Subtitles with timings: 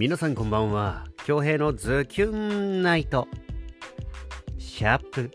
[0.00, 1.04] 皆さんこんばんは。
[1.26, 3.28] 恭平のズキュンナイト。
[4.56, 5.30] シャープ。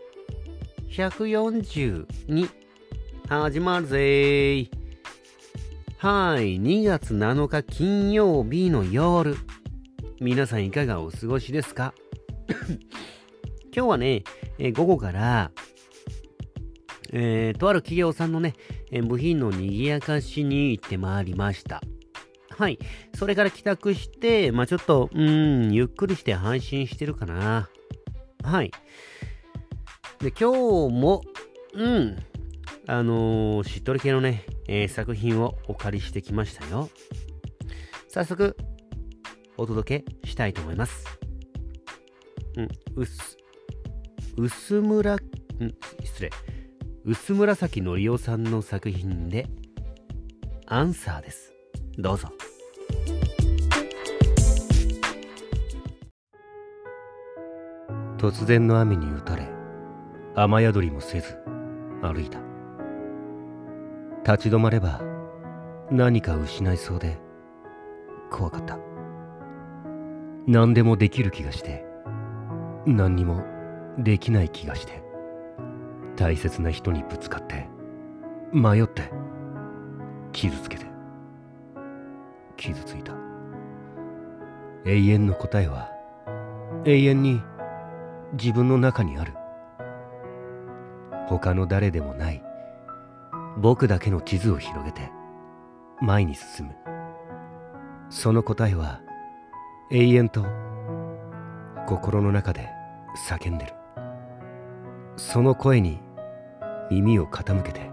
[0.90, 2.48] 142
[3.28, 4.68] 始まるぜ
[5.98, 6.58] はい。
[6.60, 9.36] 2月7日金曜日の夜
[10.20, 11.94] 皆さんいかがお過ごしですか？
[13.72, 14.24] 今日はね、
[14.58, 15.52] えー午後から、
[17.12, 18.54] えーとある企業さんのね、
[18.90, 21.80] えー部品の賑やかしに行ってまいりました。
[22.56, 22.78] はい。
[23.14, 27.68] それから帰宅して、まあちょっと、うん、ゆっくりして配信してるかな。
[28.42, 28.70] はい。
[30.20, 31.22] で、今日も、
[31.74, 32.16] うん、
[32.86, 36.88] あのーしっとり系のね、えー作品をお借りしてきましたよ。
[38.08, 38.56] 早速、
[39.58, 41.04] お届けしたいと思います。
[42.56, 43.36] うん、うす、
[44.38, 45.18] 薄村、ん
[46.02, 46.30] 失礼。
[47.04, 49.46] 薄紫のりおさんの作品で、
[50.66, 51.55] アンサーです。
[51.98, 52.28] どうぞ。
[58.18, 59.48] 突然の雨に打たれ、
[60.34, 61.38] 雨宿りもせず、
[62.02, 62.40] 歩いた。
[64.30, 65.00] 立ち止まれば、
[65.90, 67.18] 何か失いそうで、
[68.30, 68.78] 怖かった。
[70.46, 71.84] 何でもできる気がして、
[72.86, 73.44] 何にも
[73.98, 75.02] できない気がして、
[76.16, 77.68] 大切な人にぶつかって、
[78.52, 79.10] 迷って、
[80.32, 80.85] 傷つけて、
[82.56, 83.12] 傷ついた。
[84.84, 85.90] 永遠の答えは、
[86.84, 87.42] 永遠に
[88.32, 89.34] 自分の中にある。
[91.26, 92.42] 他の誰でもない、
[93.58, 95.10] 僕だけの地図を広げて、
[96.00, 96.74] 前に進む。
[98.10, 99.00] その答えは、
[99.90, 100.44] 永遠と
[101.86, 102.68] 心の中で
[103.28, 103.72] 叫んでる。
[105.16, 106.00] その声に
[106.90, 107.90] 耳を傾けて、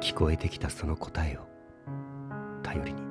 [0.00, 1.46] 聞こえてきたその答えを
[2.62, 3.09] 頼りに。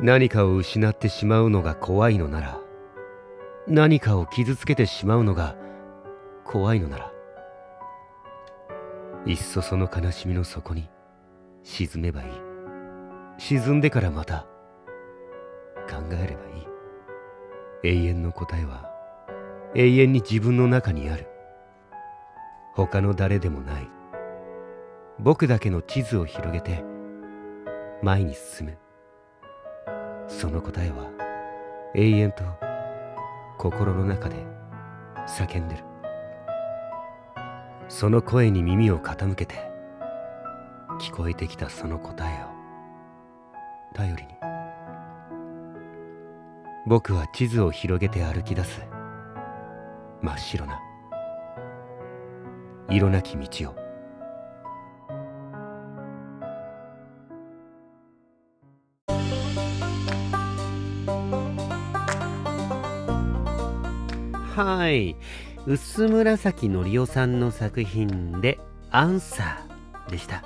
[0.00, 2.60] 何かを失ってしまうのが怖いのなら、
[3.66, 5.56] 何かを傷つけてしまうのが
[6.44, 7.12] 怖いのなら、
[9.26, 10.88] いっそその悲しみの底に
[11.64, 12.30] 沈めばいい。
[13.38, 14.46] 沈んでからまた
[15.90, 16.68] 考えればいい。
[17.82, 18.88] 永遠の答えは
[19.74, 21.26] 永遠に自分の中にある。
[22.74, 23.90] 他の誰でもない。
[25.18, 26.84] 僕だけの地図を広げて
[28.00, 28.78] 前に進む。
[30.28, 31.10] その答えは
[31.94, 32.44] 永遠と
[33.58, 34.36] 心の中で
[35.26, 35.88] 叫んでる。
[37.88, 39.56] その声に耳を傾けて
[41.00, 42.48] 聞こえてきたその答えを
[43.94, 44.28] 頼りに
[46.86, 48.82] 僕は地図を広げて歩き出す
[50.20, 50.80] 真っ白な
[52.90, 53.87] 色なき道を
[64.88, 65.16] はい
[65.66, 68.58] 薄紫のりおさんの作品で
[68.90, 70.42] アンサーでした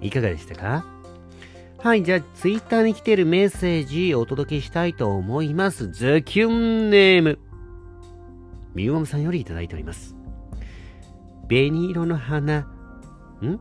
[0.00, 0.86] いかがでしたか？
[1.78, 5.90] はい、じゃあ、ツイッターに来てるメッセージお届けしたいと思います。
[5.90, 7.40] ズキュンネーム。
[8.74, 10.14] みゆまむさんよりいただいております。
[11.48, 12.60] 紅色の花。
[13.42, 13.46] ん？
[13.46, 13.60] ん？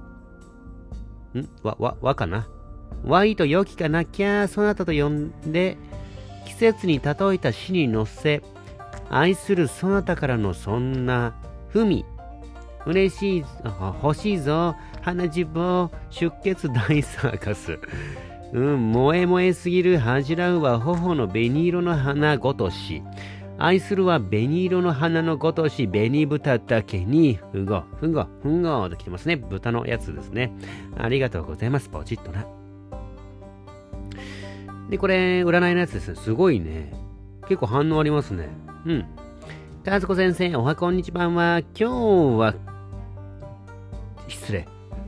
[1.63, 2.47] わ、わ、わかな？
[3.03, 5.77] ワイと良きかなきゃそなたと呼んで、
[6.45, 8.43] 季節に例えた詩に乗せ、
[9.09, 11.33] 愛するそなたからのそんな、
[11.69, 12.05] ふみ。
[12.85, 17.79] 嬉しい、あ欲しいぞ、花じぼ出血大サーカス。
[18.53, 23.01] うん、萌え萌えすぎる恥じらうは頬の紅色の花ごとし。
[23.57, 29.37] 愛するは紅色の花のごとし、紅豚だけに、ふご、ふご、ふんごと来てますね。
[29.37, 30.51] 豚のやつですね。
[30.97, 31.89] ありがとうございます。
[31.89, 32.45] ポチッとな。
[34.89, 36.15] で、これ、占いのやつですね。
[36.15, 36.93] すごいね。
[37.47, 38.49] 結構反応ありますね。
[38.85, 39.05] うん。
[39.83, 41.23] たずこ先生、おはこんにちは。
[41.29, 42.53] 今日は、
[44.27, 44.67] 失礼。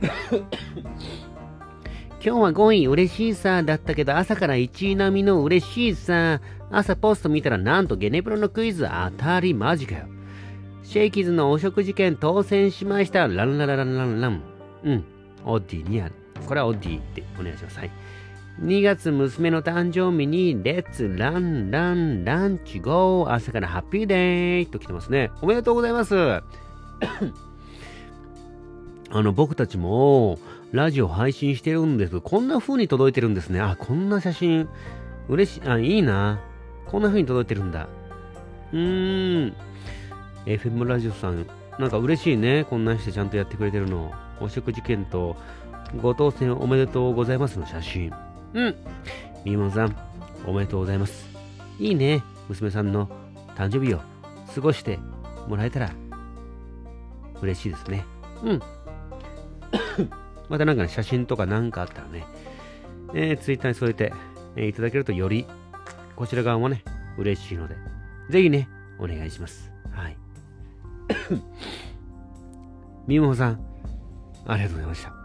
[2.24, 6.40] 今日は5位嬉しいさだったけど朝から1位並みの嬉しいさ。
[6.70, 10.06] 朝ポスト見たらなんとゲネプロのクイズ当たりマジかよ。
[10.82, 13.28] シェイキーズのお食事券当選しました。
[13.28, 14.42] ランララランランラン。
[14.84, 15.04] うん。
[15.44, 16.14] オッディにある。
[16.46, 17.78] これはオッディってお願いします。
[17.78, 17.90] はい
[18.60, 26.16] 2月娘の誕生日にレッツランランランチゴー朝からハッピーデーと来てますねおめでとうございます
[29.10, 30.38] あの僕たちも
[30.72, 33.60] ラジオ配信してるんですけどこんな風に届いてるんですね。
[33.60, 34.68] あ、こんな写真、
[35.28, 36.40] 嬉しい、あ、いいな。
[36.86, 37.88] こんな風に届いてるんだ。
[38.72, 39.54] うーん。
[40.44, 41.46] FM ラジオさん、
[41.78, 42.66] なんか嬉しいね。
[42.68, 44.12] こんなんしてちゃんとやってくれてるの。
[44.40, 45.36] お食事券と、
[46.02, 48.12] ご当選おめでとうございますの写真。
[48.56, 48.74] うん。
[49.44, 49.94] みもさん、
[50.46, 51.28] おめでとうございます。
[51.78, 53.06] いいね、娘さんの
[53.54, 54.00] 誕生日を
[54.54, 54.98] 過ごして
[55.46, 55.92] もらえたら
[57.42, 58.06] 嬉しいですね。
[58.42, 58.62] うん。
[60.48, 62.24] またなんかね、写真とかなんかあったらね、
[63.12, 64.14] えー、ツイッターに添えて、
[64.56, 65.46] えー、いただけるとより、
[66.16, 66.82] こちら側もね、
[67.18, 67.76] 嬉しいので、
[68.30, 69.70] ぜひね、お願いします。
[69.90, 70.16] はい。
[73.06, 73.60] みもほさん、
[74.46, 75.15] ありがとうございました。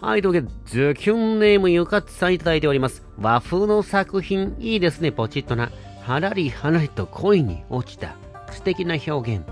[0.00, 3.02] はい、というわけで、ズキュンネームゆかつさんいただいております。
[3.20, 5.72] 和風の作品、いいですね、ポチッとな。
[6.02, 8.14] はらりはらりと恋に落ちた。
[8.52, 9.44] 素敵な表現。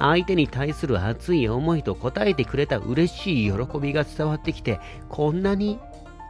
[0.00, 5.78] 相手に対する熱い思いと答えてくれた嬉しい喜びが伝わってきて、こんなに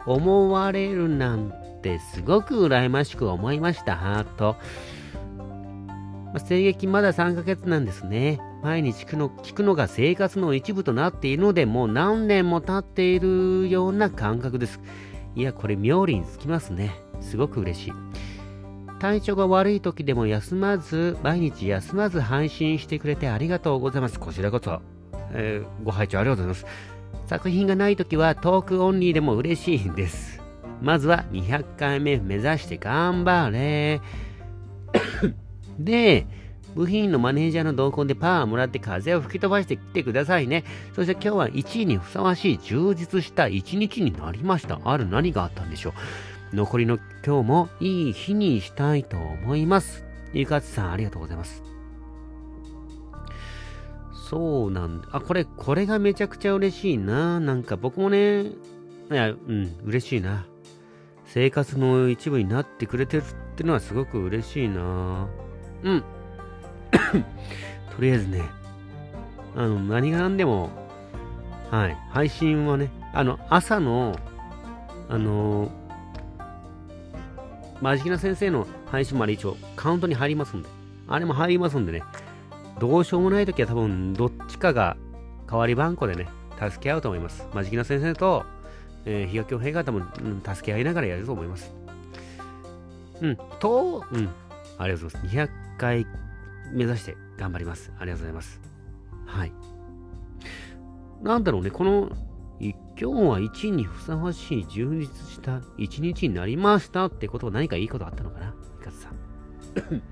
[0.05, 1.50] 思われるなん
[1.81, 4.56] てすごく羨ましく思いました、ハート。
[6.34, 8.40] まあ、声劇まだ3ヶ月なんですね。
[8.64, 14.81] 毎日聞くの聞くのが生活の一部となっているので、もう何年も経っているような感覚です。
[15.37, 16.94] いや、これ妙理につきますね。
[17.20, 17.93] すごく嬉しい。
[19.00, 24.19] 体調が悪い時でも休まず、毎日休まず配信してくれてありがとうございます。
[24.19, 24.81] こちらこそ、
[25.32, 27.26] えー、ご拝聴ありがとうございます。
[27.26, 30.40] 作品がない時はトークオンリーでも嬉しいんです。
[30.81, 34.00] まずは200回目目指して頑張れ。
[35.78, 36.26] で、
[36.74, 40.64] 部品のマネージャーの同行でパワーもらって風を吹き飛ばしてきてくださいね。
[40.94, 44.80] そして今日は1位にふさわしい充実した1日になりました。
[44.84, 45.90] ある何があったんでしょ
[46.52, 46.56] う。
[46.56, 50.04] 残りの今日もいい日にしたいと思います。
[50.32, 51.62] ゆかつさん、ありがとうございます。
[54.28, 55.08] そうなんだ。
[55.12, 57.40] あ、これ、これがめちゃくちゃ嬉しいな。
[57.40, 58.50] なんか僕もね、い
[59.10, 60.46] や、うん、嬉しいな。
[61.26, 63.24] 生活の一部になってくれてるっ
[63.56, 65.28] てのはすごく嬉しいな。
[65.82, 66.04] うん。
[67.94, 68.43] とりあえずね、
[69.56, 70.70] あの、何が何でも、
[71.70, 74.19] はい、配信はね、あの、朝の、
[75.08, 75.70] あの
[77.81, 80.69] マジキナ先生の配信まで一応カウントに入りますんで。
[81.06, 82.02] あれも入りますんでね。
[82.81, 84.96] どうしようもないときは多分どっちかが
[85.46, 87.46] 代わり番号でね、助け合うと思います。
[87.52, 88.44] マジキナ先生と、
[89.05, 91.73] えー、日垣平方も、うん、助け合いながらやると思います。
[93.20, 94.29] うん、と、うん、
[94.79, 95.37] ありがとうございます。
[95.37, 95.49] 200
[95.79, 96.06] 回
[96.72, 97.93] 目指して頑張ります。
[97.99, 98.61] ありがとうございます。
[99.26, 99.52] はい。
[101.22, 102.11] なんだろうね、この
[102.96, 110.02] 今日は1にふさわしい充実した一日になりましたってことは何かいいことあったのかなイカさん。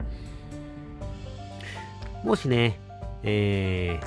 [2.26, 2.80] もしね、
[3.22, 4.00] え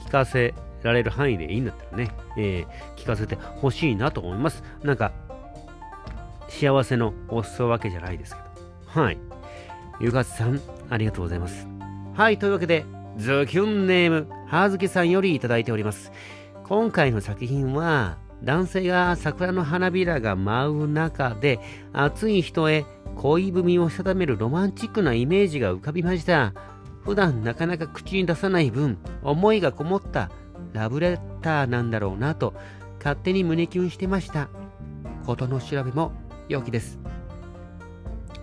[0.00, 0.54] ー、聞かせ
[0.84, 4.62] られる範囲でいいんだったらね、えー、聞かせてほしいなと思います。
[4.84, 5.12] なんか、
[6.48, 8.40] 幸せのお裾分けじゃないですけ
[8.94, 9.00] ど。
[9.00, 9.18] はい。
[9.98, 10.60] ゆかさん、
[10.90, 11.66] ありがとうございます。
[12.14, 12.84] はい、というわけで、
[13.16, 16.12] ズキュンネーム、はずきさんよりいただいております。
[16.64, 21.58] 今回の作品は、男性が桜の花びらが舞う中で、
[21.92, 22.84] 熱い人へ
[23.16, 26.52] 恋文を定めるロマンチックなイメージが浮かびました。
[27.02, 30.30] 普段なかなか口に出さない分、思いがこもった
[30.72, 32.52] ラブレターなんだろうなと、
[32.98, 34.48] 勝手に胸キュンしてました。
[35.24, 36.12] 事の調べも
[36.48, 36.98] 良きです。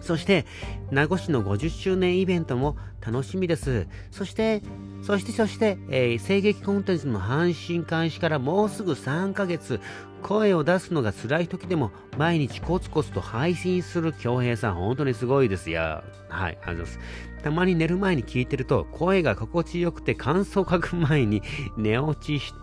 [0.03, 0.45] そして、
[0.91, 3.87] 名護市の50周年イベントも楽しみです。
[4.11, 4.61] そして、
[5.01, 9.79] そして、そして、えー、声劇コンテンツの配信開始からもうすぐ3ヶ月、
[10.21, 15.81] 声を出すのが辛い時でも毎日コツコツと配信する京平さん、本当にすごいですよ。
[15.81, 16.99] はい、ありがとうございます。
[17.43, 21.41] たまに寝る前に聞いてると、声が心地よくて感想を書く前に
[21.77, 22.62] 寝落ちして、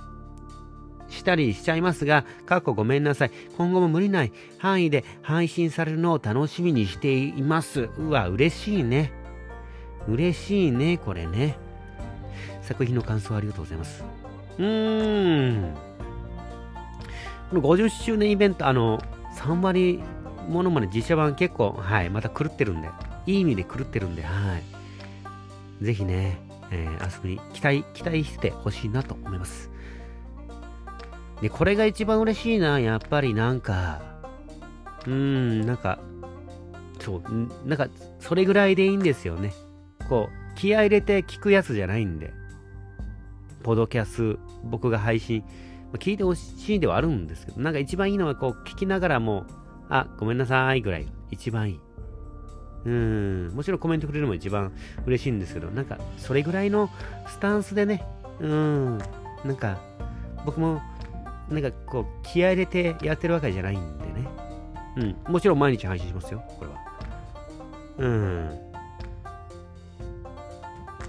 [1.11, 3.31] したりしちゃいますが、過去ごめんなさい。
[3.59, 7.90] 今後も無理ない範囲で配信されるのを楽しみにしています。
[7.99, 9.12] うわ、嬉しいね。
[10.09, 11.59] 嬉しいね、これね。
[12.62, 14.05] 作品の感想ありがとうございます。
[14.59, 15.75] うーん。
[17.50, 19.02] この50周年イベント、あの、
[19.37, 20.00] 3割
[20.49, 22.88] ものまで実写版結構、はい、また狂ってるんで、
[23.26, 24.59] いい意味で狂ってるんで、は
[25.81, 25.85] い。
[25.85, 26.40] ぜひね、
[26.71, 29.70] えー、遊びに期待、期待してほしいなと思います。
[31.41, 34.01] で、これが一番嬉しいな、やっぱりなんか、
[35.07, 35.99] うーん、なんか、
[36.99, 39.53] そう、なんか、それぐらいでいいんですよね。
[40.09, 42.33] こう、気合入れて聞くやつじゃないんで。
[43.63, 45.45] ポドキャス、僕が配信、
[45.95, 49.47] 聞いてほしいではあるんですけど、なんか一番いいのは、こう、聞きながらも、
[49.89, 51.81] あ、ごめんなさいぐらいが一番いい。
[52.85, 54.73] うん、もちろんコメントくれるのも一番
[55.05, 56.91] 嬉しいんですけど、なんか、それぐらいの
[57.27, 58.07] スタンスでね、
[58.41, 58.99] うん、
[59.45, 59.79] なんか、
[60.47, 60.81] 僕も
[61.50, 64.28] なんかこう、気合入れてやってるわけじゃないんでね。
[64.97, 65.33] うん。
[65.33, 66.78] もちろん毎日配信しますよ、これは。
[67.99, 68.71] うん。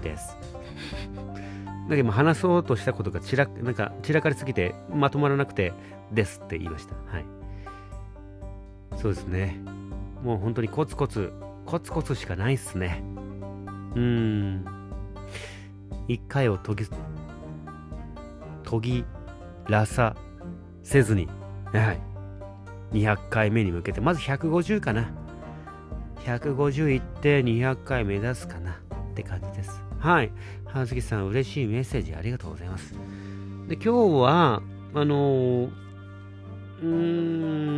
[0.02, 0.36] です。
[1.88, 5.72] だけど話そうとしたことが散らなんか散らかりすぎてまとまらなくて
[6.12, 6.94] ですって言いました。
[6.94, 7.24] はい。
[9.00, 9.60] そうですね。
[10.22, 11.32] もう本当にコツコツ、
[11.66, 13.02] コツコツしかないっすね。
[13.94, 14.64] うーん。
[16.08, 16.84] 一回を研ぎ、
[18.68, 19.04] 研ぎ
[19.68, 20.14] らさ
[20.82, 21.28] せずに、
[21.72, 22.00] はい。
[22.92, 25.10] 200回目に向けて、まず150かな。
[26.24, 29.82] 150いって200回目指すかなって感じです。
[29.98, 30.32] はい。
[30.66, 32.94] 葉月さん、嬉しいメッセージありがとうございます。
[33.68, 34.62] で、今日は、
[34.94, 35.70] あのー、
[36.82, 36.86] うー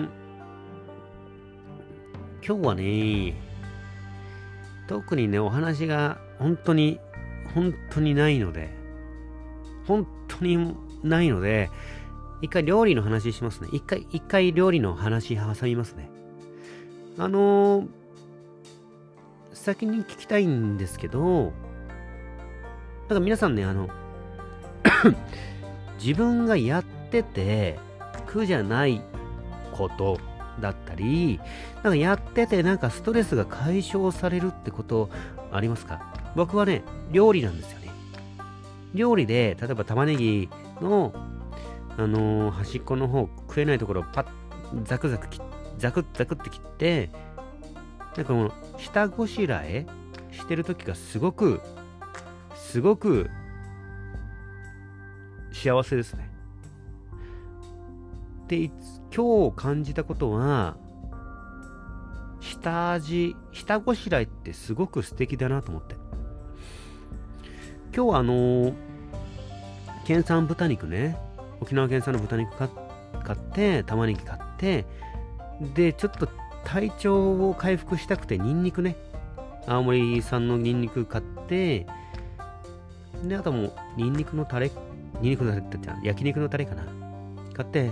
[0.02, 0.08] ん、
[2.46, 3.34] 今日はね、
[4.86, 7.00] 特にね、お話が本当に、
[7.54, 8.70] 本当にないので、
[9.86, 11.70] 本当にないので、
[12.40, 13.68] 一回料理の話しますね。
[13.72, 16.10] 一回、一回料理の話挟みますね。
[17.18, 17.88] あのー、
[19.52, 21.52] 先に聞きたいんですけど、
[23.08, 23.88] なんか皆さんね、あの
[26.02, 27.78] 自分がやってて
[28.26, 29.00] 苦じゃない
[29.72, 30.18] こと
[30.60, 31.40] だったり、
[31.82, 35.08] なんかやっててなんかストレスが解消されるってこと
[35.52, 36.12] ありますか？
[36.34, 37.90] 僕はね、料理なんですよね。
[38.92, 40.48] 料理で、例えば玉ねぎ
[40.80, 41.12] の、
[41.96, 44.26] あのー、端っこの方、食えないところをパッ、
[44.84, 45.28] ザクザク
[45.78, 47.10] ザクザクって切って、
[48.16, 49.86] なんかこの下ごしらえ
[50.30, 51.60] してる時がすごく、
[52.54, 53.30] すごく
[55.52, 56.30] 幸せですね。
[58.48, 58.70] で、
[59.14, 60.76] 今日感じたことは、
[62.40, 65.94] 下味、下ごしらえってすごく素敵だなと思って。
[67.94, 68.74] 今日はあの、
[70.04, 71.16] 県産豚肉ね、
[71.60, 74.84] 沖縄県産の豚肉買って、玉ねぎ買って、
[75.74, 76.28] で、ちょっと
[76.64, 78.96] 体調を回復したくて、ニンニクね、
[79.66, 81.86] 青森産のニンニク買って、
[83.24, 84.70] で、あともう、ニンニクのタレ、
[85.20, 86.84] ニンニクのタレって言った焼肉のタレかな。
[87.54, 87.90] 買って、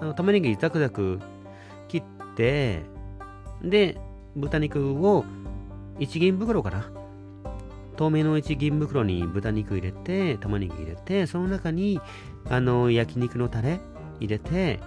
[0.00, 1.20] あの玉ねぎザクザク
[1.88, 2.02] 切っ
[2.36, 2.82] て、
[3.62, 3.98] で、
[4.36, 5.24] 豚肉を
[5.98, 6.90] 1銀袋かな。
[7.96, 12.00] 透明の1銀袋に豚肉入れて、玉ねぎ入れて、その中に、
[12.48, 13.80] あの、焼肉のタレ
[14.20, 14.80] 入れて、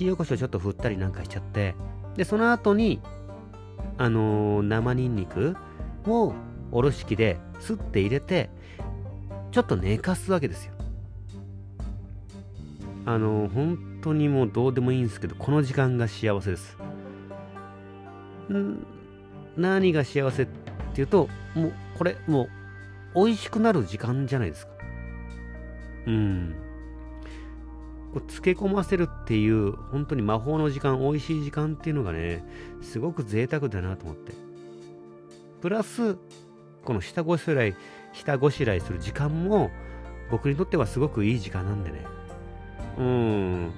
[0.00, 1.74] 塩コショウちょっと振ったりなんかしちゃって、
[2.16, 3.00] で、その後に、
[3.98, 5.56] あのー、生ニンニク
[6.06, 6.34] を
[6.72, 8.50] おろし器ですって入れて、
[9.52, 10.72] ちょっと寝かすわけですよ。
[13.06, 16.76] あのー、本当にもうどうでもいいんですけど、この時間が幸せです。
[18.52, 18.84] ん
[19.56, 20.46] 何が幸せっ
[20.94, 22.48] ていうと、もう、これ、も
[23.14, 24.72] う、美味しくなる時間じゃないですか。
[26.06, 26.54] うん。
[28.12, 32.44] こう漬け込ませるっていう本当に魔法の時間美味しい時間っていうのがね
[32.82, 34.32] すごく贅沢だなと思って。
[35.60, 36.16] プラス
[36.84, 37.74] この下ごしらえ
[38.12, 39.70] 下ごしらえする時間も
[40.30, 42.04] 僕にとってはすごくいい時間なんでね。
[42.98, 43.72] うん。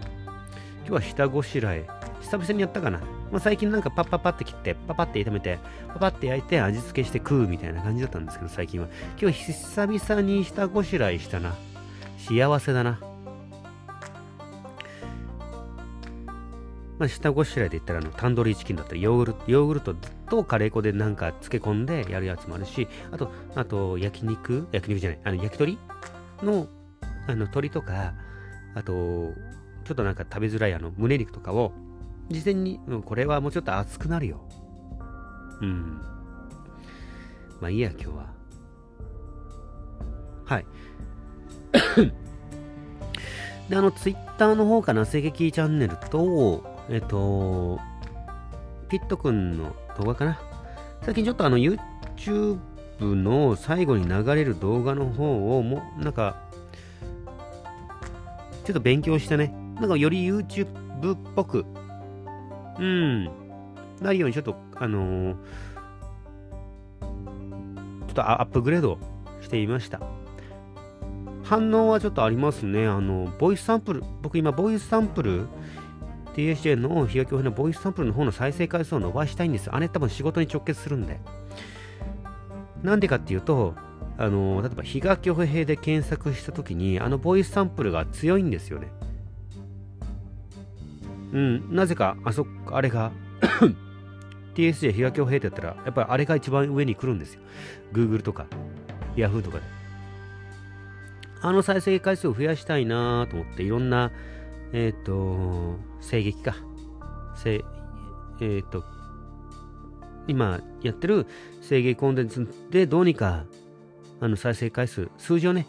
[0.86, 1.86] 今日は下ごしらえ
[2.22, 2.98] 久々にやったかな、
[3.30, 5.58] まあ、最近なんかパッパッパって切ってパパって炒めて
[5.88, 8.88] パパって焼いて味付けして食うみたいな感じだったんですけど最近は。
[9.10, 11.54] 今日は久々に下ごしらえしたな。
[12.16, 13.11] 幸せだな。
[17.02, 19.96] まあ、下ごしらえで言ったらあのタンドリーチキンだったりヨーグルトヨーグルト
[20.30, 25.78] とカレー粉でなんか漬け込んでやるやつもあるしあとあと焼肉焼肉じゃないあの焼き鳥
[26.44, 26.68] の
[27.26, 28.14] あの鶏とか
[28.76, 31.72] あとちょっとなんか食べづらいあの胸肉とかを
[32.30, 34.48] 事前に、うん、これはもうちょっと熱くなるよ。
[35.60, 36.00] うん。
[37.60, 38.26] まあいいや今日は。
[40.44, 40.66] はい。
[43.68, 47.78] であのツイッターの方かな、声劇チャンネルと、えっと、
[48.88, 50.38] ピットくんの動画かな？
[51.02, 52.58] 最近ちょっとあの YouTube
[53.00, 56.36] の最後に流れる動画の方をもなんか、
[58.64, 59.54] ちょっと勉強してね。
[59.80, 61.64] なんかより YouTube っぽく、
[62.78, 63.24] うん、
[64.00, 68.98] なるようにちょっと、あのー、ちょっとアップグレード
[69.40, 70.00] してみました。
[71.42, 72.86] 反応はちょっとありますね。
[72.86, 75.48] あの、ボイスサンプル、僕今、ボイスサンプル
[76.34, 81.20] TSJ の日垣のボイスサンプルの方の再生回数を伸ばしたいんですあれ多分仕事に直結するんで。
[82.82, 83.74] なんでかっていうと、
[84.18, 88.88] あの、例えば、比嘉恭平で検索したときに、あのボイスサンプルが強いんですよね。
[91.32, 93.12] うん、なぜか、あそ、あれが
[94.54, 97.40] TSJ 比嘉恭平ってやったら、やっぱりあれが一番上に来るんですよ。
[97.92, 98.46] Google とか、
[99.16, 99.64] Yahoo とかで。
[101.40, 104.10] あの再生回数を増やしたいなと思って、いろんな
[104.72, 106.56] えっ、ー、と、声劇か。
[107.34, 108.84] せえっ、ー、と、
[110.26, 111.26] 今やってる
[111.68, 113.44] 声劇コンテンツでどうにか、
[114.20, 115.66] あの再生回数、数字をね、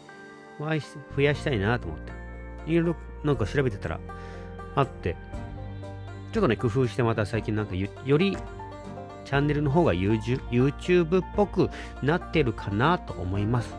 [0.58, 2.12] 増やしたいなと思って。
[2.66, 4.00] いろいろなんか調べてたら、
[4.74, 5.16] あって、
[6.32, 8.36] ちょっとね、工夫してまた最近なんかより
[9.24, 11.70] チャンネルの方が YouTube っぽく
[12.02, 13.74] なってるかなと思います。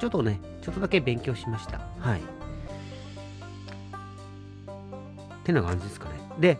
[0.00, 1.80] ちょっとね、ちょっとだけ勉強しました。
[1.98, 2.20] はい。
[5.48, 6.14] てな感じですかね。
[6.38, 6.58] で、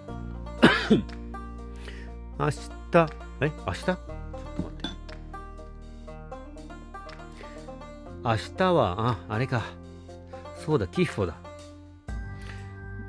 [2.40, 2.70] 明日、
[3.40, 3.84] え明日？
[3.84, 3.98] ちょっ
[4.56, 4.88] と待って。
[8.24, 9.62] 明日は、あ、あれか。
[10.56, 11.34] そうだ、キッフォだ。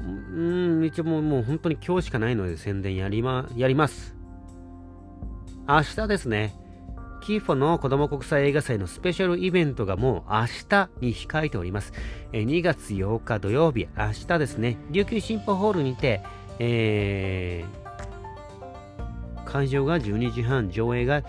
[0.01, 4.15] うん、一応もうもう本当に今日しかないので宣伝やりま、やります。
[5.67, 6.55] 明日ですね。
[7.21, 11.93] キーフォの子供国際映画祭のスペシャルイベントがもう明日に控えております。
[12.31, 16.21] 2月8日土曜日、明日ですね、琉球新報ホールにて、
[16.59, 21.23] えー、会場が12時半、上映が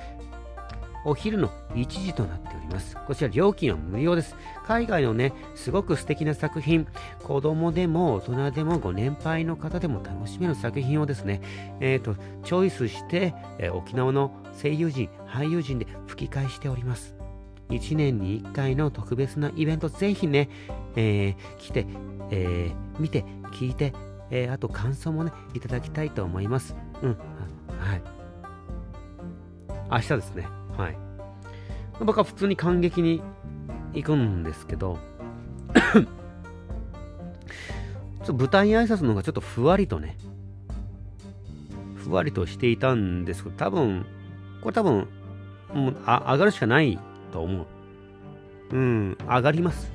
[1.06, 2.98] お昼の1時となっております。
[3.06, 4.36] こちら料金は無料です。
[4.66, 6.86] 海外のね、すごく素敵な作品、
[7.22, 11.40] 子供でも大人でもご年配の方でも楽しめる作品をですね、
[11.80, 12.14] えっ、ー、と、
[12.44, 17.14] チョイスして、えー、沖縄の声優陣、俳優陣で吹き替えしております。
[17.70, 20.50] 1年に1回の特別なイベント、ぜひね、
[20.96, 21.86] えー、来て、
[22.30, 23.92] えー、見て、聞いて、
[24.30, 26.76] えー、あと感想もね、いただきたいと思います。
[27.02, 27.10] うん。
[27.78, 28.02] はい。
[29.90, 30.48] 明日ですね。
[30.76, 30.96] はい。
[32.04, 33.22] 僕は普通に感激に
[33.92, 34.98] 行くんですけど
[35.74, 36.00] ちょ
[38.22, 40.16] っと舞台挨拶の方がちょっとふわりとね、
[41.96, 44.06] ふわりとしていたんですけど、多分、
[44.62, 45.08] これ多分、
[45.72, 46.98] もうあ上がるしかない
[47.32, 47.66] と思う。
[48.72, 49.90] うん、上がります。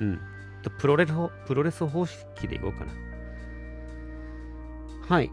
[0.00, 0.20] うん。
[0.78, 1.12] プロレス、
[1.46, 2.92] プロレス方式でいこうかな。
[5.08, 5.28] はい。
[5.28, 5.30] ち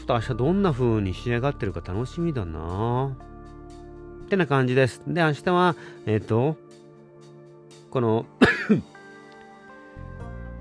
[0.00, 3.16] ょっと明日どんな風に仕上がってるか楽しみだな
[4.24, 5.02] ってな感じです。
[5.06, 6.56] で、明日は、えっ、ー、と、
[7.90, 8.26] この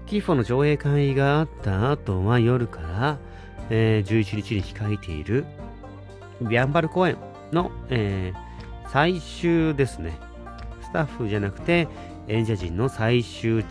[0.08, 3.20] キーフォの上映会があった後は夜から、
[3.70, 5.46] えー、11日に控えている
[6.42, 7.18] ビャンバル公演
[7.52, 10.18] の、えー、最終ですね。
[10.82, 11.88] スタッフじゃなくて
[12.30, 13.66] 演者陣の最終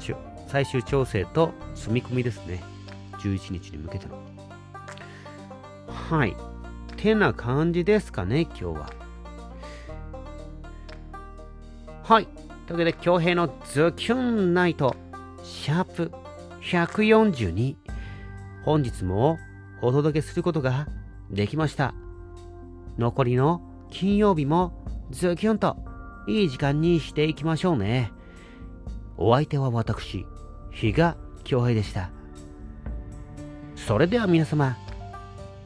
[0.49, 2.61] 最終調整と積み込みですね。
[3.21, 4.21] 11日に向けての。
[5.87, 6.37] はい。
[6.97, 8.91] てな感じですかね、今日は。
[12.03, 12.27] はい。
[12.67, 14.97] というわけで、京平のズキュンナイト、
[15.45, 16.13] シャープ
[16.63, 17.77] 142。
[18.65, 19.39] 本日も
[19.83, 20.89] お届けすることが
[21.31, 21.95] できました。
[22.99, 25.77] 残りの金曜日もズキュンと
[26.27, 28.13] いい時間にしていきましょうね。
[29.21, 30.27] お相手は私、
[30.71, 32.11] 比嘉京平でした。
[33.75, 34.77] それでは皆様、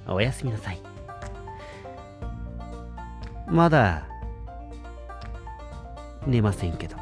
[0.09, 0.81] おやすみなさい。
[3.47, 4.09] まだ
[6.27, 6.97] 寝ませんけど。